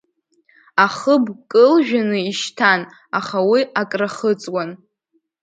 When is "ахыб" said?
0.85-1.23